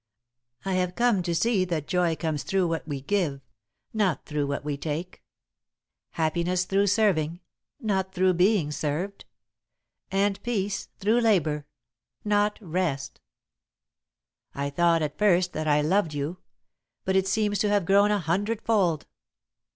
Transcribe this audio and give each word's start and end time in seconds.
"I 0.65 0.73
have 0.73 0.95
come 0.95 1.21
to 1.21 1.35
see 1.35 1.63
that 1.63 1.85
joy 1.85 2.15
comes 2.15 2.41
through 2.41 2.67
what 2.67 2.87
we 2.87 3.01
give, 3.01 3.39
not 3.93 4.25
through 4.25 4.47
what 4.47 4.65
we 4.65 4.75
take; 4.75 5.21
happiness 6.13 6.65
through 6.65 6.87
serving, 6.87 7.39
not 7.79 8.11
through 8.11 8.33
being 8.33 8.71
served; 8.71 9.25
and 10.11 10.41
peace 10.41 10.87
through 10.97 11.21
labour, 11.21 11.67
not 12.25 12.57
rest. 12.63 13.21
"I 14.55 14.71
thought, 14.71 15.03
at 15.03 15.19
first, 15.19 15.53
that 15.53 15.67
I 15.67 15.81
loved 15.83 16.15
you, 16.15 16.39
but 17.05 17.15
it 17.15 17.27
seems 17.27 17.59
to 17.59 17.69
have 17.69 17.85
grown 17.85 18.09
a 18.09 18.17
hundred 18.17 18.63
fold. 18.63 19.05